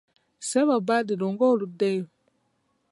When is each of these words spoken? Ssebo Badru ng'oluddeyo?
Ssebo 0.47 0.75
Badru 0.87 1.25
ng'oluddeyo? 1.33 2.05